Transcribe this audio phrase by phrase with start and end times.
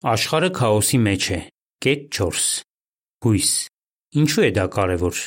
[0.00, 1.38] Աշխարհը քաոսի մեջ է։
[1.84, 2.44] Կետ 4։
[3.24, 3.50] Հույս։
[4.20, 5.18] Ինչու է դա կարևոր։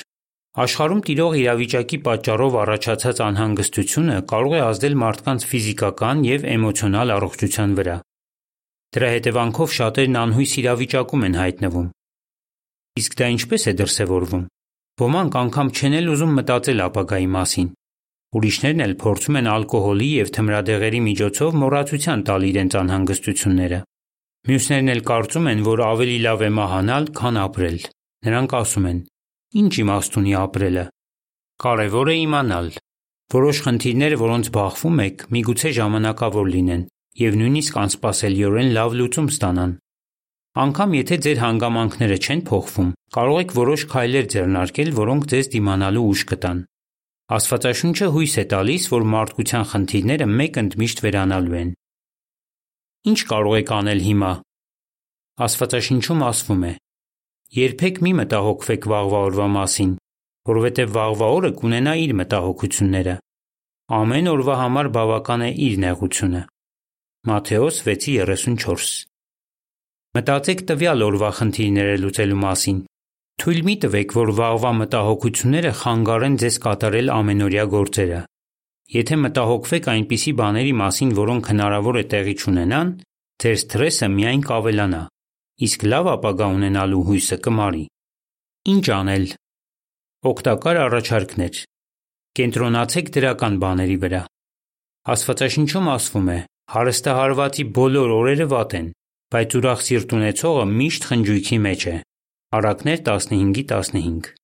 [0.64, 8.00] Աշխարհում տիրող իրավիճակի պատճառով առաջացած անհանգստությունը կարող է ազդել մարդկանց ֆիզիկական եւ էմոցիոնալ առողջության վրա։
[8.98, 11.88] Դրա հետևանքով շատերն անհույս իրավիճակում են հայտնվում։
[13.04, 14.44] Իսկ դա ինչպես է դրսևորվում։
[15.06, 17.72] Ոմանք անգամ չեն էլ ուզում մտածել ապագայի մասին։
[18.34, 23.86] Ուրիշներն էլ փորձում են ալկոհոլի եւ թմրադեղերի միջոցով մոռացության տալ իրենց անհանգստությունները։
[24.44, 27.78] Մյուսներն էլ կարծում են, որ ավելի լավ է մահանալ, քան ապրել։
[28.28, 28.98] Նրանք ասում են.
[29.60, 30.84] Ինչ իմաստ ունի ապրելը։
[31.64, 32.68] Կարևոր է իմանալ։
[33.34, 36.84] Որոշ խնդիրներ, որոնց բախվում եք, միգուցե ժամանակավոր լինեն
[37.24, 39.72] եւ նույնիսկ անսպասելիորեն լավ լուծում ստանան։
[40.64, 46.26] Անկամ եթե ձեր հանգամանքները չեն փոխվում, կարող եք որոշ քայլեր ձեռնարկել, որոնք ձեզ դիմանալու ուժ
[46.34, 46.60] կտան։
[47.38, 51.72] Աստվածաշունչը հույս է տալիս, որ մարդկության խնդիրները մեկ ընդմիշտ վերանալու են։
[53.04, 54.32] Ինչ կարող եք անել հիմա։
[55.44, 56.72] Աստվածաշնչում ասվում է.
[57.58, 59.92] Երբեք մի մտահոգվեք վաղվա օրվա մասին,
[60.50, 63.16] որովհետև վաղվա օրը կունենա իր մտահոգությունները։
[64.00, 66.42] Ամեն օրվա համար բավական է իր նեղությունը։
[67.28, 68.88] Մատթեոս 6:34
[70.16, 72.84] Մտածեք տվյալ օրվա խնդիրները լուծելու մասին։
[73.44, 78.20] Թույլ մի տվեք, որ վաղվա մտահոգությունները խանգարեն ձեզ կատարել ամենօրյա գործերը։
[78.92, 82.90] Եթե մտահոգվեք այնպիսի բաների մասին, որոնք հնարավոր է տեղի չունենան,
[83.44, 85.02] ձեր սթրեսը միայն կավելանա,
[85.68, 87.84] իսկ լավ ապագա ունենալու հույսը կմարի։
[88.74, 89.26] Ինչ անել։
[90.34, 91.64] Օգտակար առաջարկներ։
[92.40, 94.22] Կենտրոնացեք դրական բաների վրա։
[95.14, 96.40] Աստվածաշնչում ասվում է.
[96.74, 98.88] հարստահարվածի բոլոր օրերը վատ են,
[99.34, 101.96] բայց ուրախ սիրտ ունեցողը միշտ խնջույքի մեջ է։
[102.58, 104.43] Առակներ 15:15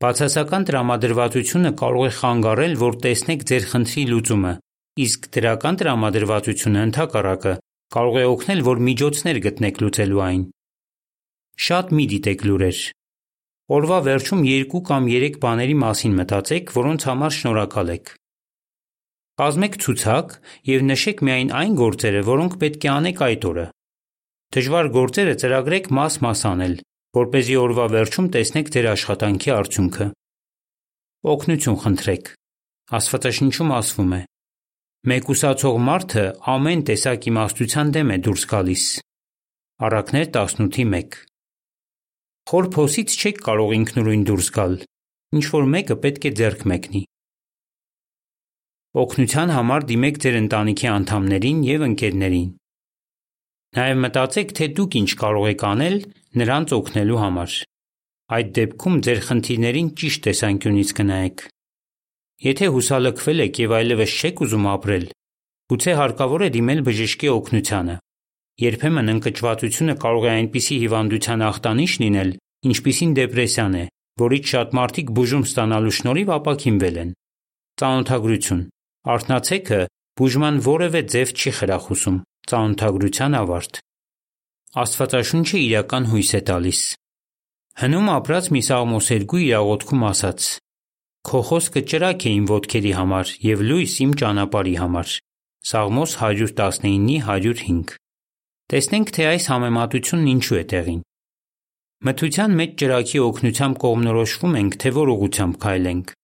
[0.00, 4.52] Բացասական տրամադրվածությունը կարող է խանգարել, որ տեսնեք ձեր խնդրի լուծումը,
[5.04, 7.52] իսկ դրական տրամադրվածությունը ընդհակառակը
[7.96, 10.42] կարող է օգնել, որ միջոցներ գտնեք լուծելու այն։
[11.66, 12.80] Շատ մի դիտեք լուրեր։
[13.76, 18.12] Օրվա վերջում երկու կամ երեք բաների մասին մտածեք, որոնց համար շնորհակալ եք։
[19.40, 20.36] Կազմեք ցուցակ
[20.70, 23.66] եւ նշեք միայն այն գործերը, որոնք պետք է անեք այդ օրը։
[24.56, 26.74] Դժվար գործերը ծրագրեք մաս-մաս անել,
[27.10, 30.04] որ เป զի օրվա վերջում տեսնեք ձեր աշխատանքի արդյունքը։
[31.30, 32.28] Օգնություն խնդրեք։
[32.98, 34.20] Աստվածաշնչում ասվում է.
[35.10, 38.84] Մեկուսացող մարդը ամեն տեսակ իմաստության դեմ է դուրս գալիս։
[39.90, 41.18] Առակներ 18:1
[42.50, 44.74] Խոր փոսից չեք կարող ինքնուրույն դուրս գալ։
[45.34, 47.02] Ինչ որ մեկը պետք է ձեռք մեկնի։
[49.02, 52.48] Օգնության համար դիմեք ձեր ընտանիքի անդամներին եւ ընկերներին։
[53.78, 55.96] Նաև մտածեք, թե դուք ինչ կարող եք անել
[56.38, 57.54] նրանց օգնելու համար։
[58.30, 61.42] Այդ դեպքում ձեր խնդիրներին ճիշտ տեսանկյունից կնայեք։
[62.40, 65.06] Եթե հուսալքվել եք եւ այլևս չեք ուզում ապրել,
[65.70, 67.96] գուցե հարկավոր է դիմել բժշկի օգնությանը։
[68.60, 72.30] Երբեմն ընկճվածությունը կարող է այնպիսի հիվանդության ախտանիշ լինել,
[72.70, 73.84] ինչպիսին դեպրեսիան է,
[74.20, 77.12] որից շատ մարդիկ բուժում ստանալու շնորհիվ ապաքինվել են։
[77.80, 78.64] Ծանոթագրություն։
[79.10, 79.80] Արթնացեքը
[80.20, 82.18] բուժման որևէ ձև չի խրախուսում
[82.50, 83.80] ծանոթագրության ավարտ։
[84.70, 86.80] Աստվածաշունչը իրական հույս է տալիս։
[87.80, 90.44] Հնում ապրած մի Սաղմոսերգու իր աղոթքում ասաց.
[91.26, 95.16] Քո խոսքը ճրակ է իմ ոտքերի համար եւ լույս իմ ճանապարհի համար։
[95.70, 97.98] Սաղմոս 119-ի 105։
[98.70, 101.02] Տեսնենք, թե այս համեմատությունն ինչու է տեղին։
[102.06, 106.16] Մթության մեջ ճրակի օգնությամբ կողմնորոշվում ենք, թե որ ուղությամբ քայլենք։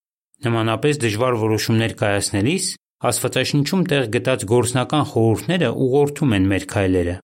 [0.47, 2.73] Նմանապես դժվար որոշումներ կայացնելիս
[3.11, 7.21] Աստվածաշնչում տեղ գտած գործնական խորհուրդները ուղղորդում են մեր քայլերը։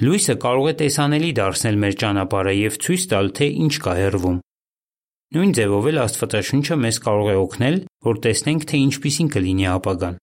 [0.00, 4.38] Լույսը կարող է տեսանելի դարձնել մեր ճանապարհը եւ ցույց տալ, թե ինչ կա հեռվում։
[5.32, 7.76] Նույն ձևով էլ Աստվածաշունչը մեզ կարող է օգնել,
[8.08, 10.16] որ տեսնենք, թե ինչպիսին կլինի ապագան։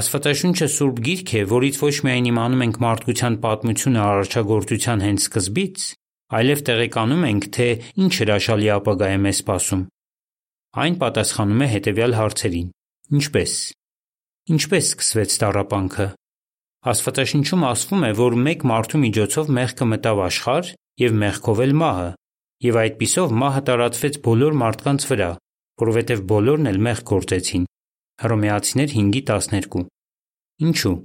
[0.00, 5.88] Աստվածաշունչը սուրբ գիրք է, որից ոչ միայն իմանում ենք մարդկության պատմությունը արարչագործության հենց սկզբից,
[6.40, 7.68] այլև տեղեկանում ենք, թե
[8.04, 9.82] ինչ հրաշալի ապագա է մեզ սպասում։
[10.84, 12.68] Այն պատասխանում է հետևյալ հարցերին.
[13.20, 13.54] Ինչպե՞ս։
[14.54, 16.06] Ինչպե՞ս սկսվեց տառապանքը։
[16.80, 20.68] Աստվածաշնչում ասվում է, որ մեկ մարդու միջոցով մեղքը մտավ աշխարհ
[21.00, 22.06] եւ մեղքով էլ մահը,
[22.64, 25.28] եւ այդպիսով մահը տարածվեց բոլոր մարդկանց վրա,
[25.82, 27.66] որովհետեւ բոլորն էլ մեղք գործեցին։
[28.24, 29.84] Հռոմեացիներ 5:12։
[30.70, 30.96] Ինչու։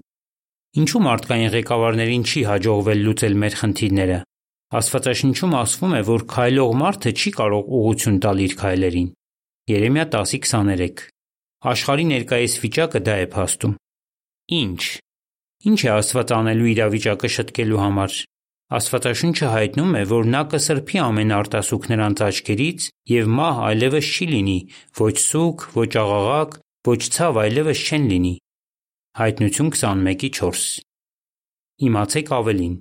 [0.80, 4.20] Ինչու մարդկային ղեկավարներին չի հաջողվել լուծել մեր խնդիրները։
[4.76, 9.10] Աստվածաշնչում ասվում է, որ քայլող մարդը չի կարող ուղություն տալ իր քայլերին։
[9.76, 11.08] Երեմիա 10:23
[11.72, 13.80] Աշխարհի ներկայիս վիճակը դա է փաստում։
[14.56, 14.82] Ինչ։
[15.64, 18.18] Ինչ է Աստված անելու իրավիճակը շտկելու համար։
[18.76, 24.58] Աստվածաշունչը հայտնում է, որ նա կսրբի ամեն արտասուք նրանց աչքերից եւ մահ այլևս չի լինի,
[25.00, 26.58] ոչ սուգ, ոչ աղաղակ,
[26.90, 28.34] ոչ ցավ այլևս չեն լինի։
[29.22, 30.66] Հայտնություն 21:4
[31.86, 32.76] Իմացեք ավելին։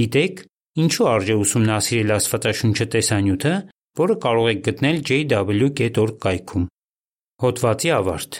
[0.00, 0.42] Դիտեք
[0.84, 3.54] ինչու արժե ուսումնասիրել Աստվածաշունչը տեսանյութը,
[4.00, 6.68] որը կարող եք գտնել jw.org կայքում։
[7.40, 8.38] Հոդվացի ավարտ